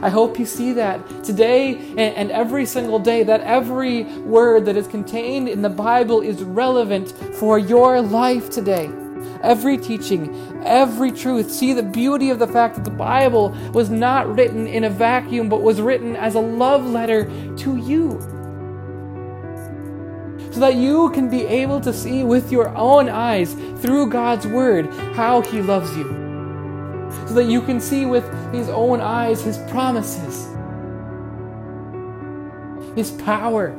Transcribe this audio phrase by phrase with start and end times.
[0.00, 4.86] I hope you see that today and, every single day, that every word that is
[4.86, 8.90] contained in the Bible is relevant for your life today.
[9.42, 11.50] Every teaching, every truth.
[11.50, 15.48] See the beauty of the fact that the Bible was not written in a vacuum,
[15.48, 17.24] but was written as a love letter
[17.56, 18.20] to you.
[20.52, 24.86] So that you can be able to see with your own eyes, through God's Word,
[25.14, 26.25] how He loves you
[27.36, 30.48] that you can see with His own eyes His promises,
[32.96, 33.76] His power,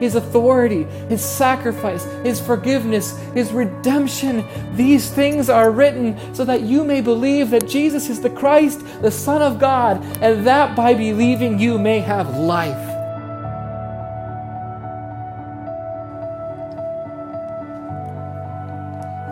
[0.00, 4.44] His authority, His sacrifice, His forgiveness, His redemption.
[4.74, 9.10] These things are written so that you may believe that Jesus is the Christ, the
[9.10, 12.86] Son of God, and that by believing you may have life.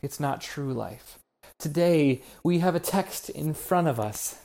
[0.03, 1.19] it's not true life.
[1.59, 4.39] Today, we have a text in front of us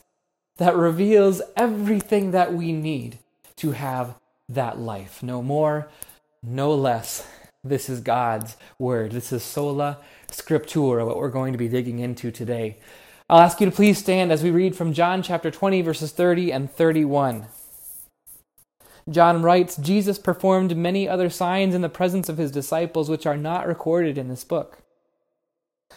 [0.57, 3.19] that reveals everything that we need
[3.57, 4.15] to have
[4.49, 5.23] that life.
[5.23, 5.89] No more,
[6.45, 7.27] no less.
[7.63, 9.11] This is God's word.
[9.11, 12.77] This is sola scriptura, what we're going to be digging into today.
[13.29, 16.51] I'll ask you to please stand as we read from John chapter 20, verses 30
[16.51, 17.47] and 31.
[19.09, 23.37] John writes Jesus performed many other signs in the presence of his disciples, which are
[23.37, 24.79] not recorded in this book.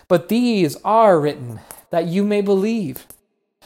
[0.09, 1.61] But these are written
[1.91, 3.07] that you may believe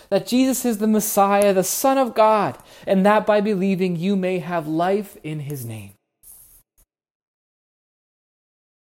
[0.09, 4.41] that Jesus is the Messiah, the Son of God, and that by believing you may
[4.41, 5.95] have life in his name.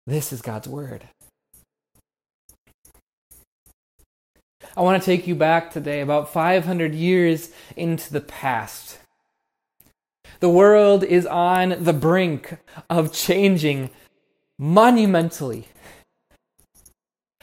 [0.07, 1.09] This is God's Word.
[4.77, 8.99] I want to take you back today about 500 years into the past.
[10.41, 12.59] The world is on the brink
[12.91, 13.91] of changing
[14.59, 15.69] monumentally.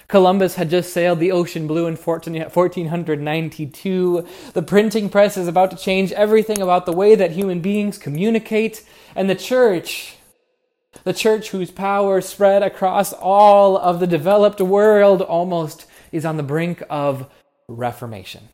[0.10, 4.28] Columbus had just sailed the ocean blue in 1492.
[4.52, 8.84] The printing press is about to change everything about the way that human beings communicate,
[9.16, 10.18] and the church
[11.04, 16.44] the church, whose power spread across all of the developed world, almost is on the
[16.44, 17.30] brink of
[17.68, 18.50] reformation.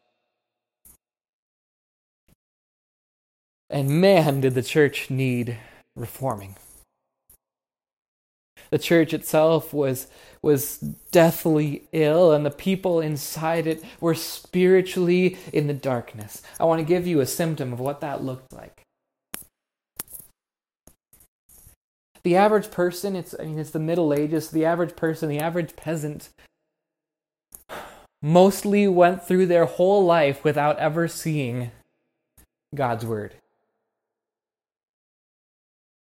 [3.70, 5.58] And man, did the church need
[5.96, 6.56] reforming.
[8.70, 10.08] The church itself was,
[10.42, 10.78] was
[11.12, 16.42] deathly ill, and the people inside it were spiritually in the darkness.
[16.60, 18.75] I want to give you a symptom of what that looked like.
[22.26, 25.76] The average person, it's I mean it's the Middle Ages, the average person, the average
[25.76, 26.30] peasant
[28.20, 31.70] mostly went through their whole life without ever seeing
[32.74, 33.36] God's word.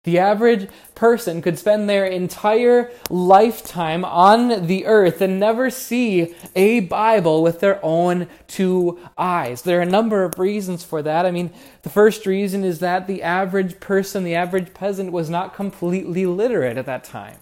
[0.04, 6.80] The average person could spend their entire lifetime on the earth and never see a
[6.80, 9.62] Bible with their own two eyes.
[9.62, 11.26] There are a number of reasons for that.
[11.26, 11.50] I mean,
[11.82, 16.78] the first reason is that the average person, the average peasant, was not completely literate
[16.78, 17.36] at that time.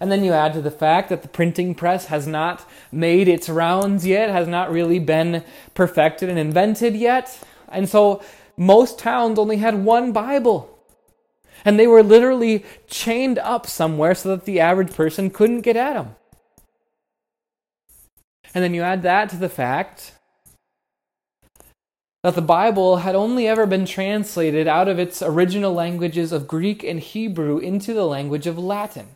[0.00, 3.48] And then you add to the fact that the printing press has not made its
[3.48, 5.42] rounds yet, has not really been
[5.74, 7.38] perfected and invented yet.
[7.68, 8.22] And so
[8.56, 10.72] most towns only had one Bible.
[11.64, 15.94] And they were literally chained up somewhere so that the average person couldn't get at
[15.94, 16.14] them.
[18.54, 20.12] And then you add that to the fact
[22.22, 26.82] that the Bible had only ever been translated out of its original languages of Greek
[26.82, 29.08] and Hebrew into the language of Latin.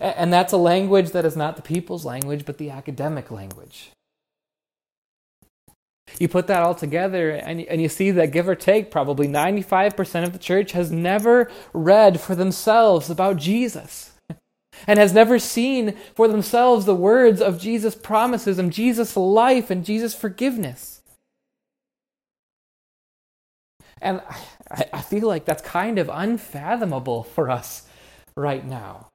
[0.00, 3.90] And that's a language that is not the people's language, but the academic language.
[6.18, 10.24] You put that all together and, and you see that, give or take, probably 95%
[10.24, 14.12] of the church has never read for themselves about Jesus
[14.86, 19.84] and has never seen for themselves the words of Jesus' promises and Jesus' life and
[19.84, 21.02] Jesus' forgiveness.
[24.00, 24.20] And
[24.70, 27.88] I, I feel like that's kind of unfathomable for us
[28.36, 29.08] right now.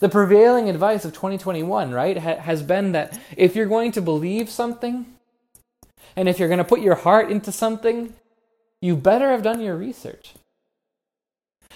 [0.00, 4.50] The prevailing advice of 2021, right, ha- has been that if you're going to believe
[4.50, 5.06] something,
[6.16, 8.14] and if you're going to put your heart into something,
[8.80, 10.34] you better have done your research.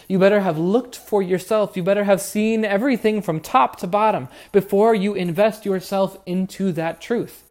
[0.08, 1.76] You better have looked for yourself.
[1.76, 7.00] You better have seen everything from top to bottom before you invest yourself into that
[7.00, 7.42] truth.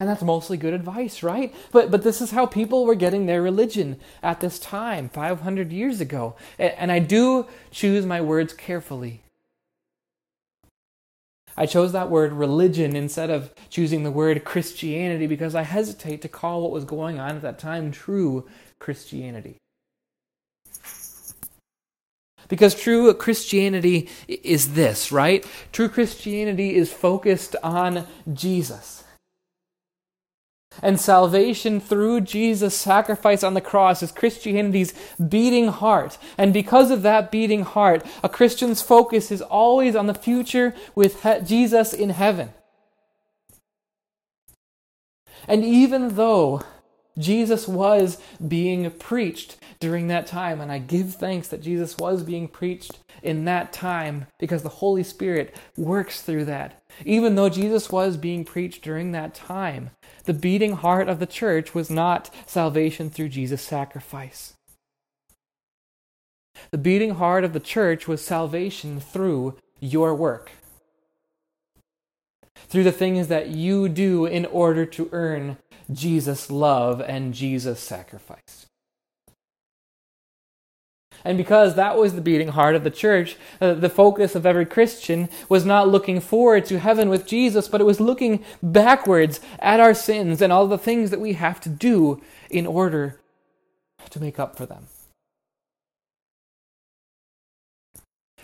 [0.00, 1.52] And that's mostly good advice, right?
[1.72, 6.00] But but this is how people were getting their religion at this time, 500 years
[6.00, 6.36] ago.
[6.58, 9.22] And I do choose my words carefully.
[11.58, 16.28] I chose that word religion instead of choosing the word Christianity because I hesitate to
[16.28, 18.46] call what was going on at that time true
[18.78, 19.56] Christianity.
[22.46, 25.44] Because true Christianity is this, right?
[25.72, 29.02] True Christianity is focused on Jesus.
[30.82, 34.94] And salvation through Jesus' sacrifice on the cross is Christianity's
[35.28, 36.18] beating heart.
[36.36, 41.22] And because of that beating heart, a Christian's focus is always on the future with
[41.22, 42.50] he- Jesus in heaven.
[45.46, 46.62] And even though
[47.18, 52.46] Jesus was being preached during that time, and I give thanks that Jesus was being
[52.48, 56.80] preached in that time because the Holy Spirit works through that.
[57.04, 59.90] Even though Jesus was being preached during that time,
[60.28, 64.52] the beating heart of the church was not salvation through Jesus' sacrifice.
[66.70, 70.50] The beating heart of the church was salvation through your work.
[72.68, 75.56] Through the things that you do in order to earn
[75.90, 78.66] Jesus' love and Jesus' sacrifice.
[81.28, 84.64] And because that was the beating heart of the church, uh, the focus of every
[84.64, 89.78] Christian was not looking forward to heaven with Jesus, but it was looking backwards at
[89.78, 93.20] our sins and all the things that we have to do in order
[94.08, 94.86] to make up for them.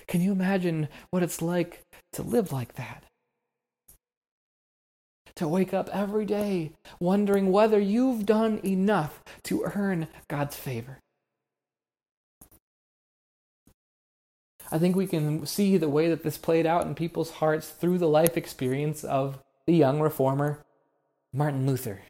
[0.07, 1.81] Can you imagine what it's like
[2.13, 3.05] to live like that?
[5.37, 10.99] To wake up every day wondering whether you've done enough to earn God's favor.
[14.75, 17.99] I think we can see the way that this played out in people's hearts through
[17.99, 19.39] the life experience of
[19.69, 20.65] the young reformer,
[21.33, 22.01] Martin Luther.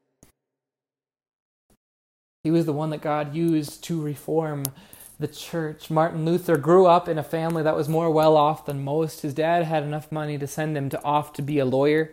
[2.42, 4.64] He was the one that God used to reform
[5.18, 5.90] the church.
[5.90, 9.20] Martin Luther grew up in a family that was more well off than most.
[9.20, 12.12] His dad had enough money to send him to off to be a lawyer.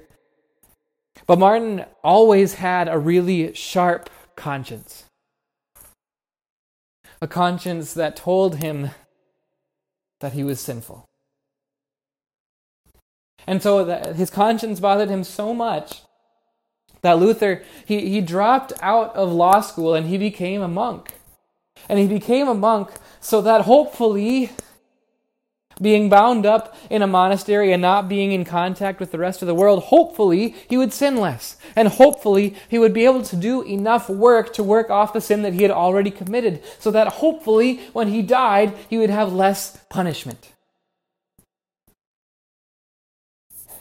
[1.28, 5.06] But Martin always had a really sharp conscience.
[7.22, 8.90] A conscience that told him
[10.22, 11.06] that he was sinful.
[13.46, 16.02] And so his conscience bothered him so much
[17.02, 21.14] that Luther he, he dropped out of law school and he became a monk.
[21.90, 24.52] And he became a monk so that hopefully
[25.82, 29.48] being bound up in a monastery and not being in contact with the rest of
[29.48, 31.58] the world, hopefully he would sin less.
[31.76, 35.42] And hopefully he would be able to do enough work to work off the sin
[35.42, 39.78] that he had already committed, so that hopefully when he died, he would have less
[39.90, 40.52] punishment.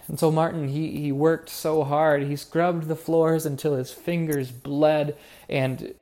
[0.08, 2.25] And so Martin, he, he worked so hard.
[2.25, 5.17] He scrubbed the floors until his fingers bled,
[5.49, 5.94] and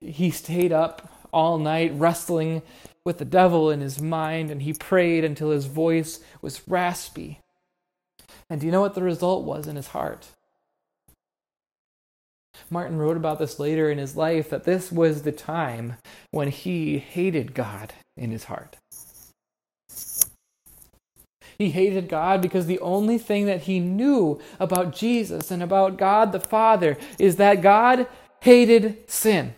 [0.00, 2.62] he stayed up all night wrestling
[3.04, 7.40] with the devil in his mind, and he prayed until his voice was raspy.
[8.50, 10.28] And do you know what the result was in his heart?
[12.70, 15.96] Martin wrote about this later in his life that this was the time
[16.30, 18.76] when he hated God in his heart.
[21.58, 26.30] He hated God because the only thing that he knew about Jesus and about God
[26.30, 28.06] the Father is that God
[28.40, 29.54] hated sin.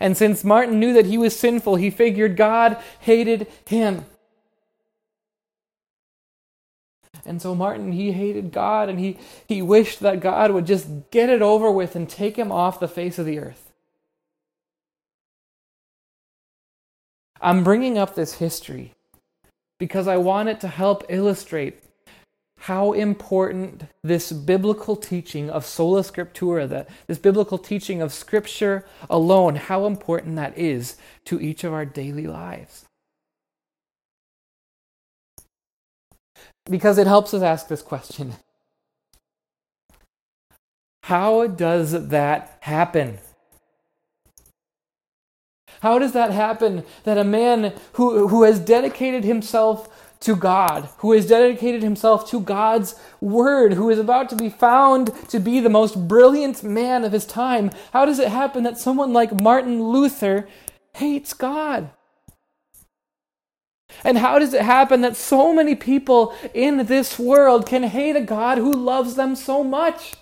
[0.00, 4.06] And since Martin knew that he was sinful, he figured God hated him.
[7.26, 11.28] And so Martin, he hated God and he, he wished that God would just get
[11.28, 13.70] it over with and take him off the face of the earth.
[17.42, 18.94] I'm bringing up this history
[19.78, 21.82] because I want it to help illustrate
[22.64, 29.56] how important this biblical teaching of sola scriptura, that this biblical teaching of scripture alone,
[29.56, 32.84] how important that is to each of our daily lives.
[36.68, 38.34] Because it helps us ask this question
[41.04, 43.20] How does that happen?
[45.80, 49.88] How does that happen that a man who, who has dedicated himself
[50.20, 55.12] to God, who has dedicated himself to God's word, who is about to be found
[55.28, 57.70] to be the most brilliant man of his time.
[57.92, 60.46] How does it happen that someone like Martin Luther
[60.94, 61.90] hates God?
[64.04, 68.20] And how does it happen that so many people in this world can hate a
[68.20, 70.14] God who loves them so much?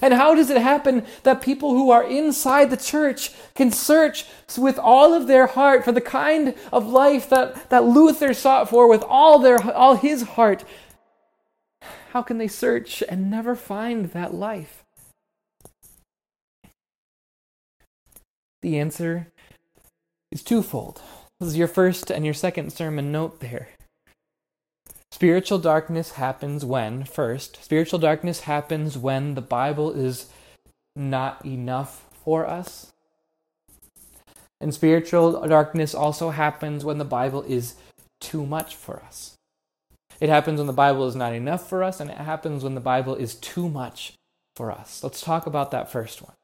[0.00, 4.78] And how does it happen that people who are inside the church can search with
[4.78, 9.02] all of their heart for the kind of life that, that Luther sought for with
[9.02, 10.64] all, their, all his heart?
[12.10, 14.84] How can they search and never find that life?
[18.60, 19.32] The answer
[20.30, 21.02] is twofold.
[21.40, 23.68] This is your first and your second sermon note there.
[25.12, 30.30] Spiritual darkness happens when, first, spiritual darkness happens when the Bible is
[30.96, 32.94] not enough for us.
[34.58, 37.74] And spiritual darkness also happens when the Bible is
[38.22, 39.36] too much for us.
[40.18, 42.80] It happens when the Bible is not enough for us, and it happens when the
[42.80, 44.14] Bible is too much
[44.56, 45.04] for us.
[45.04, 46.34] Let's talk about that first one.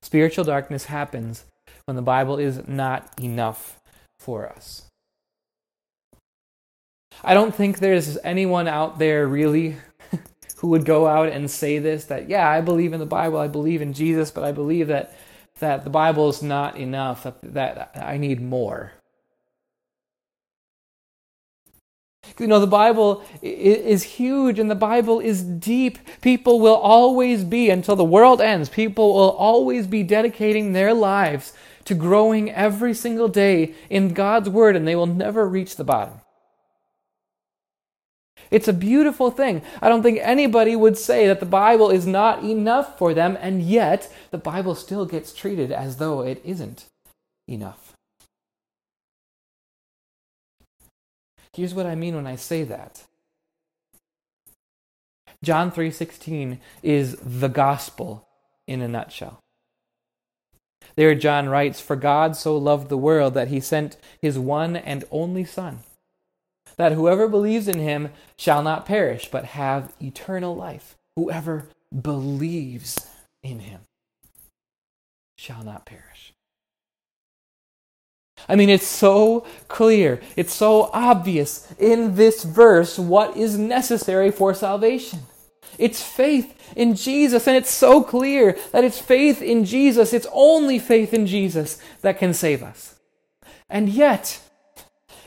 [0.00, 1.44] Spiritual darkness happens
[1.84, 3.78] when the Bible is not enough
[4.18, 4.87] for us.
[7.22, 9.76] I don't think there's anyone out there really
[10.58, 13.48] who would go out and say this that yeah, I believe in the Bible, I
[13.48, 15.14] believe in Jesus, but I believe that
[15.58, 18.92] that the Bible is not enough, that, that I need more.
[22.38, 25.98] You know, the Bible is huge and the Bible is deep.
[26.20, 31.52] People will always be, until the world ends, people will always be dedicating their lives
[31.86, 36.20] to growing every single day in God's Word and they will never reach the bottom.
[38.50, 39.62] It's a beautiful thing.
[39.82, 43.62] I don't think anybody would say that the Bible is not enough for them, and
[43.62, 46.86] yet the Bible still gets treated as though it isn't
[47.46, 47.92] enough.
[51.52, 53.04] Here's what I mean when I say that.
[55.42, 58.28] John 3:16 is the gospel
[58.66, 59.40] in a nutshell.
[60.96, 65.04] There John writes, "For God so loved the world that he sent his one and
[65.10, 65.80] only son,
[66.78, 70.96] that whoever believes in him shall not perish, but have eternal life.
[71.16, 71.66] Whoever
[72.02, 73.06] believes
[73.42, 73.80] in him
[75.36, 76.32] shall not perish.
[78.48, 84.54] I mean, it's so clear, it's so obvious in this verse what is necessary for
[84.54, 85.20] salvation.
[85.76, 90.78] It's faith in Jesus, and it's so clear that it's faith in Jesus, it's only
[90.78, 92.94] faith in Jesus that can save us.
[93.68, 94.40] And yet,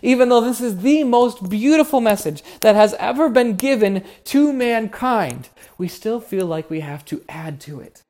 [0.01, 5.49] even though this is the most beautiful message that has ever been given to mankind,
[5.77, 8.01] we still feel like we have to add to it.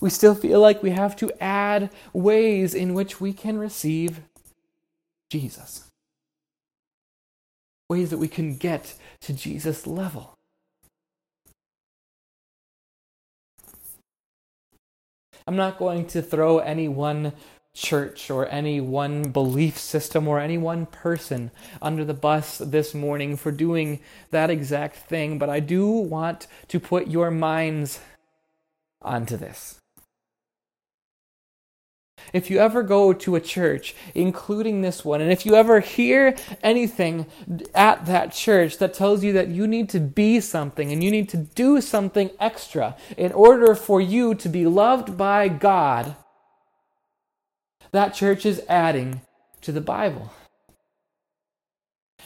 [0.00, 4.20] We still feel like we have to add ways in which we can receive
[5.30, 5.84] Jesus.
[7.88, 10.34] Ways that we can get to Jesus' level.
[15.46, 17.32] I'm not going to throw any one
[17.74, 21.50] church or any one belief system or any one person
[21.80, 24.00] under the bus this morning for doing
[24.30, 28.00] that exact thing, but I do want to put your minds
[29.02, 29.80] onto this.
[32.32, 36.36] If you ever go to a church, including this one, and if you ever hear
[36.62, 37.26] anything
[37.74, 41.28] at that church that tells you that you need to be something and you need
[41.30, 46.14] to do something extra in order for you to be loved by God,
[47.92, 49.20] that church is adding
[49.62, 50.32] to the Bible.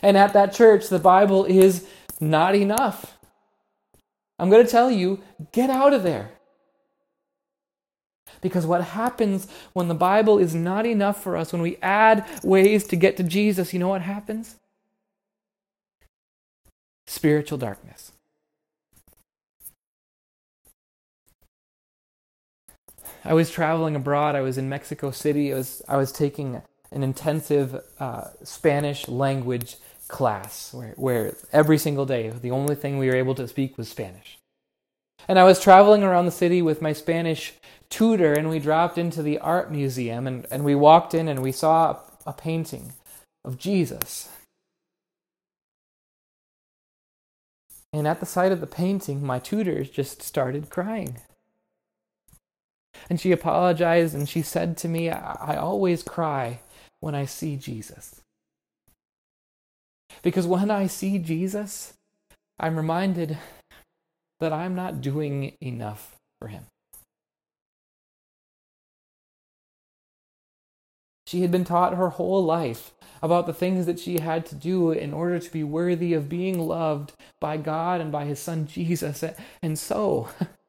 [0.03, 1.87] And at that church, the Bible is
[2.21, 3.17] not enough.
[4.39, 5.21] I'm going to tell you
[5.53, 6.31] get out of there.
[8.41, 12.85] Because what happens when the Bible is not enough for us, when we add ways
[12.89, 14.57] to get to Jesus, you know what happens?
[17.07, 18.13] Spiritual darkness.
[23.25, 24.37] I was traveling abroad.
[24.37, 25.53] I was in Mexico City.
[25.53, 26.63] I was I was taking
[26.93, 29.77] an intensive uh, Spanish language
[30.09, 33.89] class where, where every single day the only thing we were able to speak was
[33.89, 34.39] Spanish.
[35.27, 37.55] And I was traveling around the city with my Spanish
[37.89, 41.53] tutor, and we dropped into the art museum, and, and we walked in and we
[41.53, 42.93] saw a, a painting
[43.45, 44.29] of Jesus.
[47.93, 51.19] And at the sight of the painting, my tutor just started crying.
[53.11, 56.61] And she apologized and she said to me, I, I always cry
[57.01, 58.21] when I see Jesus.
[60.23, 61.95] Because when I see Jesus,
[62.59, 63.39] I'm reminded
[64.41, 66.65] that I'm not doing enough for him.
[71.27, 72.93] She had been taught her whole life
[73.23, 76.59] about the things that she had to do in order to be worthy of being
[76.59, 79.25] loved by God and by his son Jesus.
[79.63, 80.29] And so,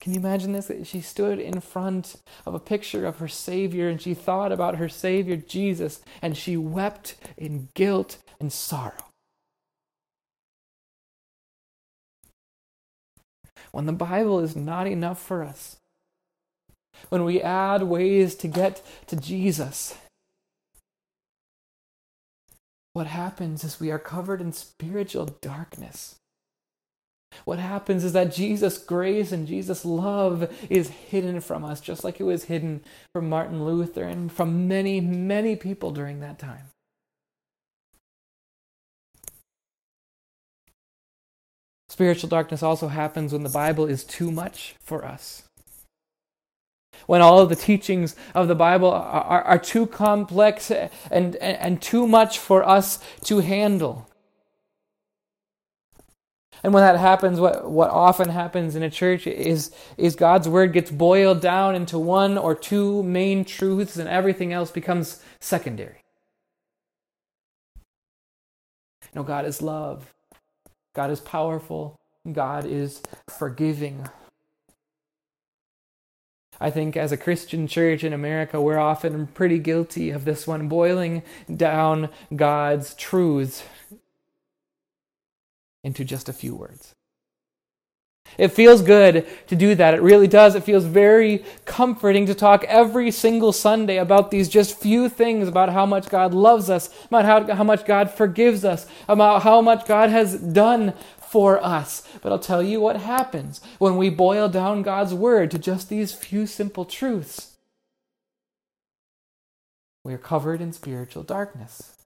[0.00, 0.70] Can you imagine this?
[0.84, 4.88] She stood in front of a picture of her Savior and she thought about her
[4.88, 8.92] Savior, Jesus, and she wept in guilt and sorrow.
[13.72, 15.76] When the Bible is not enough for us,
[17.08, 19.96] when we add ways to get to Jesus,
[22.92, 26.16] what happens is we are covered in spiritual darkness.
[27.44, 32.20] What happens is that Jesus' grace and Jesus' love is hidden from us, just like
[32.20, 32.82] it was hidden
[33.12, 36.70] from Martin Luther and from many, many people during that time.
[41.88, 45.42] Spiritual darkness also happens when the Bible is too much for us.
[47.06, 51.36] When all of the teachings of the Bible are, are, are too complex and, and,
[51.36, 54.08] and too much for us to handle.
[56.62, 60.72] And when that happens, what, what often happens in a church is, is God's word
[60.72, 66.02] gets boiled down into one or two main truths, and everything else becomes secondary.
[69.14, 70.14] Know, God is love,
[70.94, 71.98] God is powerful,
[72.30, 74.08] God is forgiving.
[76.60, 80.68] I think as a Christian church in America, we're often pretty guilty of this one,
[80.68, 81.22] boiling
[81.54, 83.62] down God's truths
[85.84, 86.94] into just a few words.
[88.36, 89.94] It feels good to do that.
[89.94, 90.54] It really does.
[90.54, 95.70] It feels very comforting to talk every single Sunday about these just few things about
[95.70, 99.86] how much God loves us, about how, how much God forgives us, about how much
[99.86, 102.06] God has done for us.
[102.22, 106.12] But I'll tell you what happens when we boil down God's Word to just these
[106.12, 107.56] few simple truths.
[110.04, 111.97] We are covered in spiritual darkness.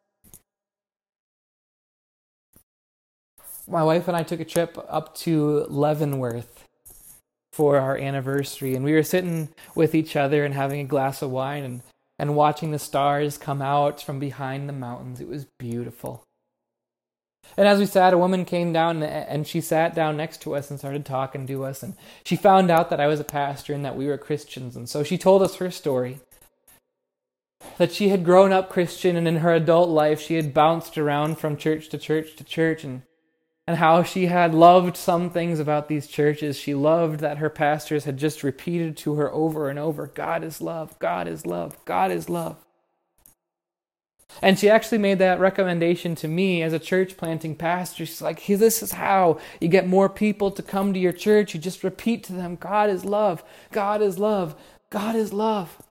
[3.72, 6.64] My wife and I took a trip up to Leavenworth
[7.52, 11.30] for our anniversary, and we were sitting with each other and having a glass of
[11.30, 11.82] wine and,
[12.18, 15.20] and watching the stars come out from behind the mountains.
[15.20, 16.24] It was beautiful.
[17.56, 20.70] And as we sat, a woman came down and she sat down next to us
[20.70, 21.82] and started talking to us.
[21.82, 24.76] And she found out that I was a pastor and that we were Christians.
[24.76, 26.20] And so she told us her story
[27.76, 31.38] that she had grown up Christian and in her adult life she had bounced around
[31.38, 33.02] from church to church to church and
[33.66, 36.56] and how she had loved some things about these churches.
[36.56, 40.60] She loved that her pastors had just repeated to her over and over God is
[40.60, 42.56] love, God is love, God is love.
[44.40, 48.06] And she actually made that recommendation to me as a church planting pastor.
[48.06, 51.54] She's like, hey, This is how you get more people to come to your church.
[51.54, 54.54] You just repeat to them, God is love, God is love,
[54.90, 55.82] God is love.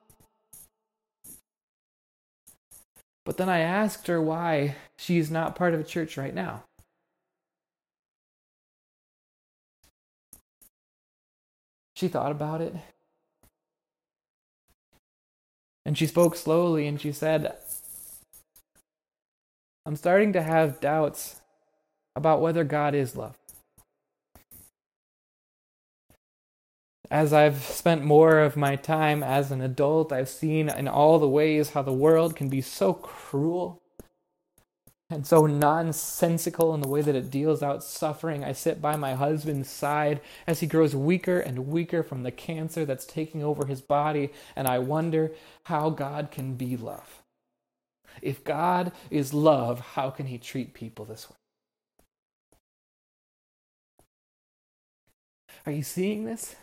[3.23, 6.63] But then I asked her why she's not part of a church right now.
[12.01, 12.73] She thought about it.
[15.85, 17.55] And she spoke slowly and she said,
[19.85, 21.41] I'm starting to have doubts
[22.15, 23.37] about whether God is love.
[27.11, 31.29] As I've spent more of my time as an adult, I've seen in all the
[31.29, 33.80] ways how the world can be so cruel
[35.11, 38.43] and so nonsensical in the way that it deals out suffering.
[38.43, 42.85] I sit by my husband's side as he grows weaker and weaker from the cancer
[42.85, 45.33] that's taking over his body, and I wonder
[45.65, 47.21] how God can be love.
[48.21, 51.35] If God is love, how can he treat people this way?
[55.65, 56.55] Are you seeing this?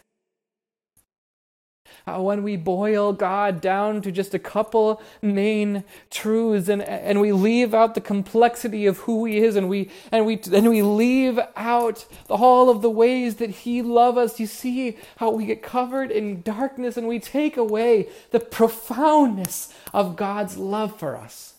[2.17, 7.75] When we boil God down to just a couple main truths and, and we leave
[7.75, 12.07] out the complexity of who He is and we, and, we, and we leave out
[12.31, 16.43] all of the ways that He loves us, you see how we get covered in
[16.43, 21.55] darkness and we take away the profoundness of God's love for us.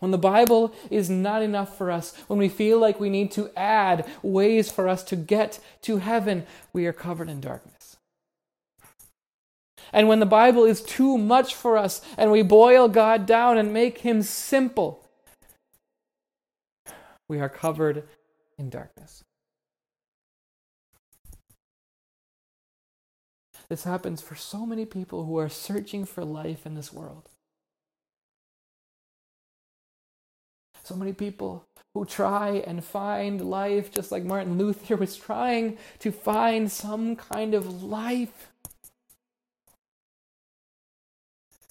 [0.00, 3.50] When the Bible is not enough for us, when we feel like we need to
[3.56, 7.73] add ways for us to get to heaven, we are covered in darkness.
[9.94, 13.72] And when the Bible is too much for us and we boil God down and
[13.72, 15.06] make him simple,
[17.28, 18.02] we are covered
[18.58, 19.22] in darkness.
[23.68, 27.30] This happens for so many people who are searching for life in this world.
[30.82, 36.10] So many people who try and find life, just like Martin Luther was trying to
[36.10, 38.50] find some kind of life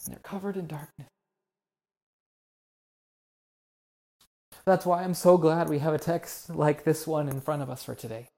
[0.06, 1.10] and they're covered in darkness.
[4.66, 7.70] That's why I'm so glad we have a text like this one in front of
[7.70, 8.30] us for today.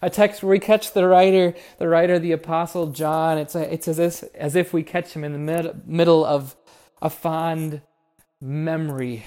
[0.00, 3.38] A text where we catch the writer, the writer, the apostle John.
[3.38, 6.56] It's, a, it's as, if, as if we catch him in the mid, middle of
[7.02, 7.82] a fond
[8.40, 9.24] memory.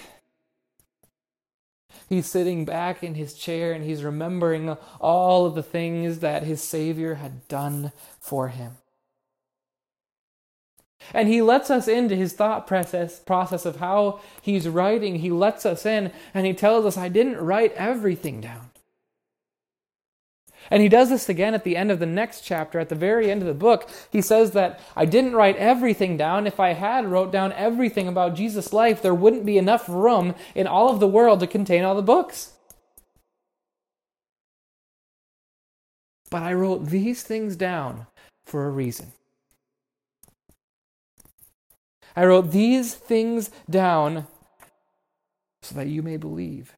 [2.10, 6.62] He's sitting back in his chair and he's remembering all of the things that his
[6.62, 8.78] Savior had done for him.
[11.14, 15.20] And he lets us into his thought process, process of how he's writing.
[15.20, 18.70] He lets us in and he tells us, I didn't write everything down.
[20.72, 23.30] And he does this again at the end of the next chapter, at the very
[23.30, 23.90] end of the book.
[24.12, 26.48] He says that I didn't write everything down.
[26.48, 30.68] If I had wrote down everything about Jesus' life, there wouldn't be enough room in
[30.68, 32.54] all of the world to contain all the books.
[36.30, 38.08] But I wrote these things down
[38.46, 39.12] for a reason.
[42.16, 44.28] I wrote these things down
[45.62, 46.76] so that you may believe.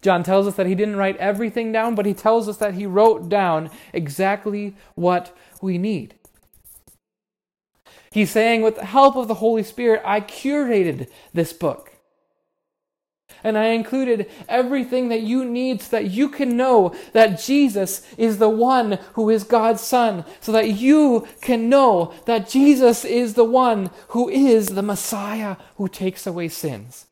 [0.00, 2.86] John tells us that he didn't write everything down, but he tells us that he
[2.86, 6.14] wrote down exactly what we need.
[8.10, 11.97] He's saying, with the help of the Holy Spirit, I curated this book.
[13.44, 18.38] And I included everything that you need so that you can know that Jesus is
[18.38, 23.44] the one who is God's Son, so that you can know that Jesus is the
[23.44, 27.06] one who is the Messiah who takes away sins.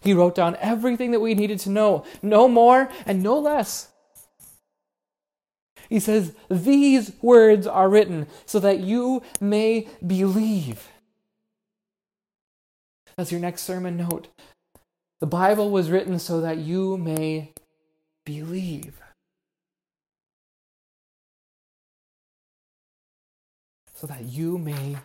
[0.00, 3.88] He wrote down everything that we needed to know, no more and no less.
[5.88, 10.88] He says, These words are written so that you may believe.
[13.16, 14.28] That's your next sermon note.
[15.20, 17.52] The Bible was written so that you may
[18.26, 19.00] believe.
[23.94, 24.96] So that you may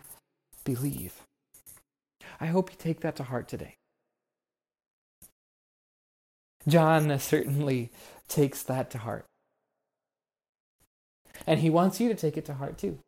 [0.64, 1.22] believe.
[2.38, 3.76] I hope you take that to heart today.
[6.68, 7.90] John certainly
[8.28, 9.24] takes that to heart.
[11.46, 12.98] And he wants you to take it to heart too.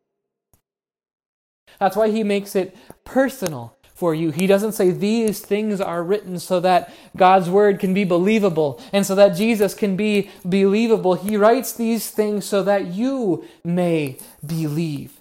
[1.79, 4.29] That's why he makes it personal for you.
[4.29, 9.05] He doesn't say these things are written so that God's word can be believable and
[9.05, 11.15] so that Jesus can be believable.
[11.15, 15.13] He writes these things so that you may believe.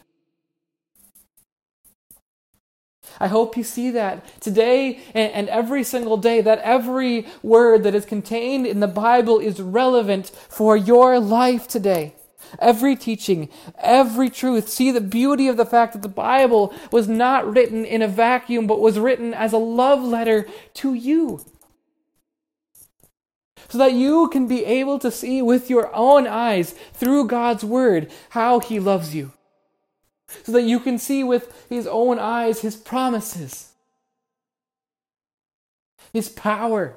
[3.20, 8.04] I hope you see that today and, every single day, that every word that is
[8.04, 12.16] contained in the Bible is relevant for your life today
[12.58, 14.68] every teaching, every truth.
[14.68, 18.66] See the beauty of the fact that the Bible was not written in a vacuum,
[18.66, 21.44] but was written as a love letter to you.
[23.68, 28.10] So that you can be able to see with your own eyes through God's Word
[28.30, 29.32] how He loves you.
[30.44, 33.72] So that you can see with His own eyes His promises,
[36.12, 36.96] His power,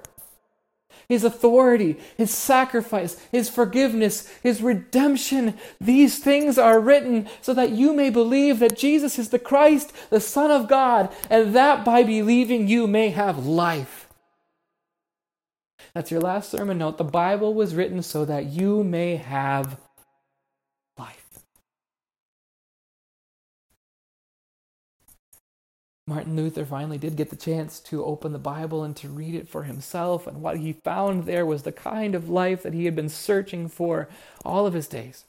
[1.10, 5.54] his authority, His sacrifice, His forgiveness, His redemption.
[5.80, 10.20] These things are written so that you may believe that Jesus is the Christ, the
[10.20, 14.10] Son of God, and that by believing you may have life.
[15.93, 16.98] That's your last sermon note.
[16.98, 19.80] The Bible was written so that you may have
[26.10, 29.50] Martin Luther finally did get the chance to open the Bible and to read it
[29.50, 32.96] for himself, and what he found there was the kind of life that he had
[32.96, 34.08] been searching for
[34.46, 35.26] all of his days.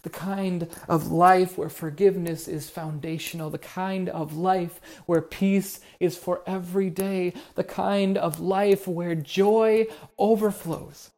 [0.00, 6.16] The kind of life where forgiveness is foundational, the kind of life where peace is
[6.16, 9.86] for every day, the kind of life where joy
[10.18, 11.10] overflows.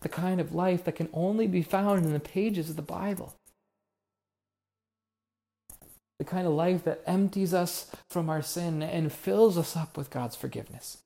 [0.00, 3.36] The kind of life that can only be found in the pages of the Bible
[6.18, 10.10] the kind of life that empties us from our sin and fills us up with
[10.10, 10.98] God's forgiveness.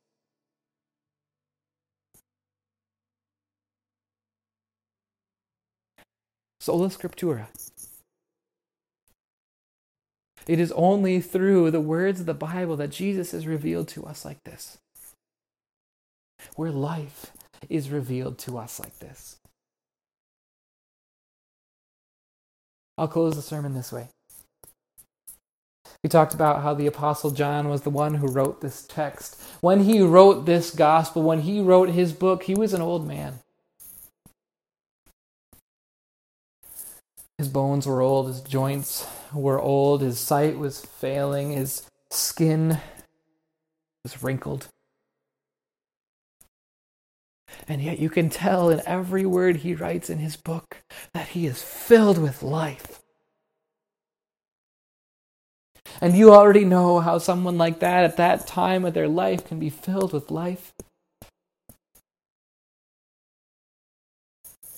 [6.61, 7.47] Sola Scriptura.
[10.47, 14.25] It is only through the words of the Bible that Jesus is revealed to us
[14.25, 14.79] like this,
[16.57, 17.33] where life
[17.69, 19.37] is revealed to us like this.
[22.97, 24.09] I'll close the sermon this way.
[26.03, 29.41] We talked about how the Apostle John was the one who wrote this text.
[29.61, 33.41] When he wrote this gospel, when he wrote his book, he was an old man.
[37.37, 42.79] His bones were old, his joints were old, his sight was failing, his skin
[44.05, 44.69] was wrinkled.
[47.67, 50.79] And yet you can tell in every word he writes in his book
[51.13, 53.01] that he is filled with life.
[56.01, 59.59] And you already know how someone like that at that time of their life can
[59.59, 60.73] be filled with life.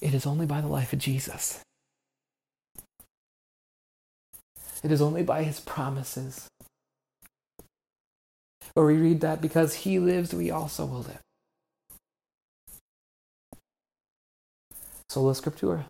[0.00, 1.60] It is only by the life of Jesus.
[4.82, 6.48] It is only by his promises.
[8.74, 11.20] Or we read that because he lives, we also will live.
[15.10, 15.84] Sola Scriptura.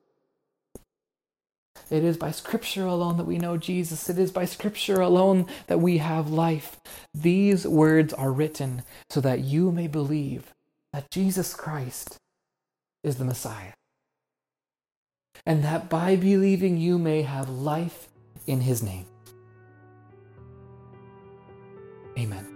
[1.91, 4.09] It is by Scripture alone that we know Jesus.
[4.09, 6.81] It is by Scripture alone that we have life.
[7.13, 10.55] These words are written so that you may believe
[10.93, 12.19] that Jesus Christ
[13.03, 13.73] is the Messiah.
[15.47, 18.09] And that by believing you may have life
[18.47, 19.07] in his name.
[22.19, 22.50] Amen.